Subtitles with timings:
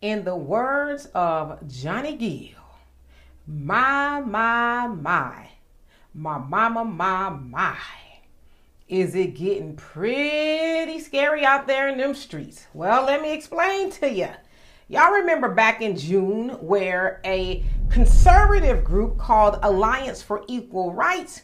[0.00, 2.58] In the words of Johnny Gill,
[3.46, 5.48] my, my, my,
[6.14, 7.76] my mama, my, my.
[8.88, 12.66] Is it getting pretty scary out there in them streets?
[12.72, 14.30] Well, let me explain to you.
[14.88, 21.42] Y'all remember back in June where a conservative group called Alliance for Equal Rights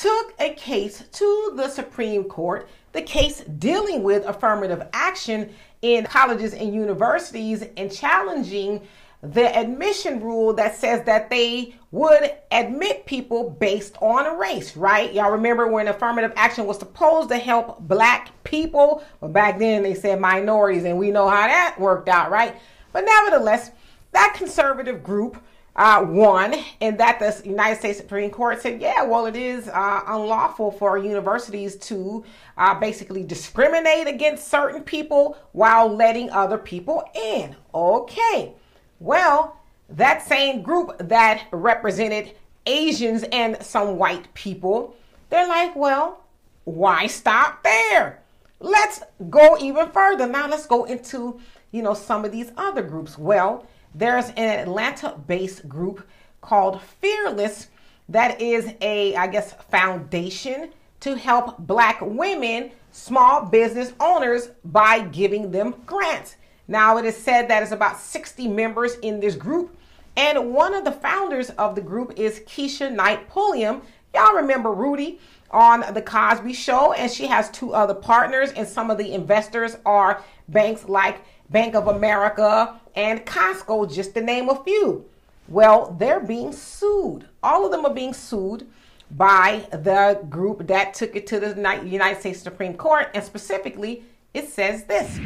[0.00, 5.50] took a case to the Supreme Court, the case dealing with affirmative action
[5.82, 8.86] in colleges and universities and challenging
[9.22, 15.12] the admission rule that says that they would admit people based on race, right?
[15.12, 19.02] Y'all remember when affirmative action was supposed to help black people?
[19.20, 22.54] But back then they said minorities, and we know how that worked out, right?
[22.92, 23.72] But nevertheless,
[24.12, 25.42] that conservative group
[25.78, 30.00] uh, won, and that the United States Supreme Court said, yeah, well, it is uh,
[30.08, 32.24] unlawful for universities to
[32.56, 37.54] uh, basically discriminate against certain people while letting other people in.
[37.72, 38.54] Okay.
[38.98, 42.34] Well, that same group that represented
[42.66, 44.96] Asians and some white people,
[45.30, 46.24] they're like, well,
[46.64, 48.20] why stop there?
[48.58, 50.26] Let's go even further.
[50.26, 53.16] Now let's go into, you know, some of these other groups.
[53.16, 56.06] Well, there's an Atlanta-based group
[56.40, 57.68] called Fearless
[58.08, 65.50] that is a, I guess, foundation to help black women, small business owners by giving
[65.50, 66.36] them grants.
[66.66, 69.76] Now, it is said that it's about 60 members in this group,
[70.16, 73.82] and one of the founders of the group is Keshia Knight Pulliam.
[74.14, 78.90] Y'all remember Rudy on The Cosby Show, and she has two other partners, and some
[78.90, 81.18] of the investors are banks like
[81.50, 85.04] Bank of America and Costco, just to name a few.
[85.46, 87.28] Well, they're being sued.
[87.44, 88.66] All of them are being sued
[89.12, 94.02] by the group that took it to the United States Supreme Court, and specifically,
[94.34, 95.18] it says this.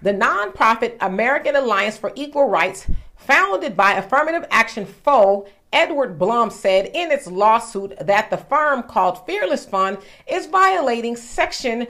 [0.00, 6.86] The nonprofit American Alliance for Equal Rights, founded by affirmative action foe Edward Blum said
[6.94, 11.80] in its lawsuit that the firm called Fearless Fund is violating Section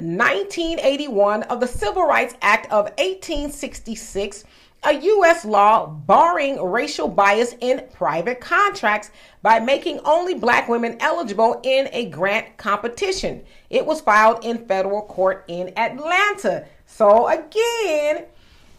[0.00, 4.44] 1981 of the Civil Rights Act of 1866,
[4.84, 5.44] a U.S.
[5.44, 9.10] law barring racial bias in private contracts
[9.42, 13.44] by making only black women eligible in a grant competition.
[13.70, 16.66] It was filed in federal court in Atlanta.
[16.90, 18.24] So again,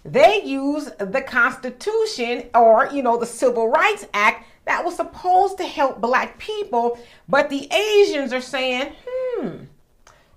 [0.03, 5.63] they use the Constitution or, you know, the Civil Rights Act that was supposed to
[5.63, 9.63] help black people, but the Asians are saying, hmm,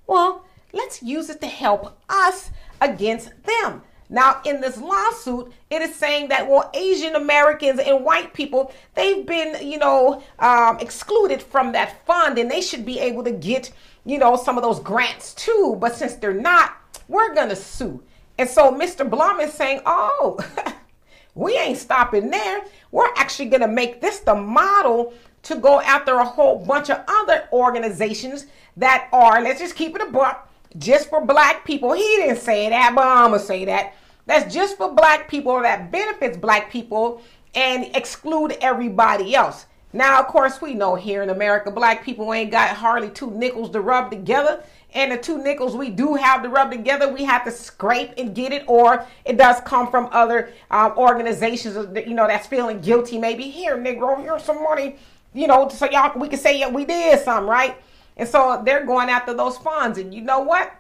[0.07, 2.51] well, let's use it to help us
[2.81, 3.83] against them.
[4.09, 9.25] Now, in this lawsuit, it is saying that, well, Asian Americans and white people, they've
[9.25, 13.73] been, you know, um, excluded from that fund and they should be able to get,
[14.05, 15.77] you know, some of those grants too.
[15.81, 16.77] But since they're not,
[17.09, 18.03] we're going to sue.
[18.39, 19.09] And so Mr.
[19.09, 20.39] Blum is saying, oh,
[21.35, 22.63] we ain't stopping there.
[22.91, 25.15] We're actually going to make this the model
[25.45, 28.47] to go after a whole bunch of other organizations
[28.77, 31.93] that are, let's just keep it a buck, just for black people.
[31.93, 33.95] He didn't say that, but I'm going to say that.
[34.27, 37.23] That's just for black people that benefits black people
[37.55, 39.67] and exclude everybody else.
[39.93, 43.71] Now, of course, we know here in America, black people ain't got hardly two nickels
[43.71, 44.65] to rub together
[44.95, 48.35] and the two nickels we do have to rub together, we have to scrape and
[48.35, 51.75] get it, or it does come from other um, organizations,
[52.07, 53.19] you know, that's feeling guilty.
[53.19, 54.97] Maybe here, Negro, here's some money,
[55.33, 57.77] you know, so y'all we can say yeah, we did some, right?
[58.17, 60.75] And so they're going after those funds, and you know what?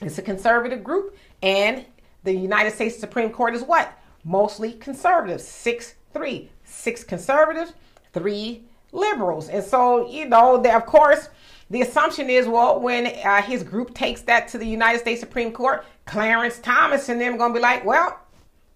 [0.00, 1.84] It's a conservative group, and
[2.22, 3.92] the United States Supreme Court is what?
[4.24, 7.72] Mostly conservatives, six three, six conservatives,
[8.12, 11.28] three liberals, and so you know, they of course
[11.70, 15.52] the assumption is, well, when uh, his group takes that to the United States Supreme
[15.52, 18.18] Court, Clarence Thomas and them going to be like, well,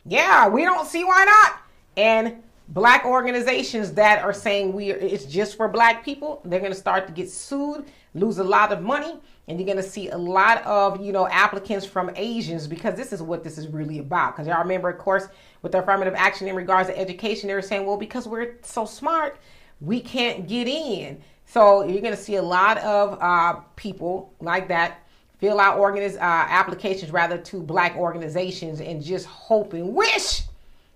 [0.05, 1.61] yeah, we don't see why not.
[1.97, 6.73] And black organizations that are saying we are, it's just for black people, they're going
[6.73, 10.09] to start to get sued, lose a lot of money, and you're going to see
[10.11, 13.99] a lot of you know applicants from Asians because this is what this is really
[13.99, 14.35] about.
[14.35, 15.29] Because y'all remember, of course,
[15.63, 19.39] with affirmative action in regards to education, they were saying, well, because we're so smart,
[19.81, 21.23] we can't get in.
[21.53, 25.03] So you're going to see a lot of uh, people like that
[25.37, 30.45] fill out organiz- uh, applications rather to black organizations and just hope and wish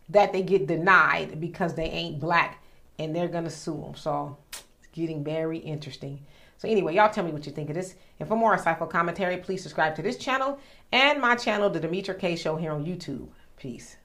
[0.09, 2.63] that they get denied because they ain't black
[2.99, 3.95] and they're going to sue them.
[3.97, 6.21] So it's getting very interesting.
[6.57, 7.95] So anyway, y'all tell me what you think of this.
[8.19, 10.59] And for more insightful commentary, please subscribe to this channel
[10.91, 13.29] and my channel, The Demetra Kaye Show here on YouTube.
[13.59, 13.97] Peace.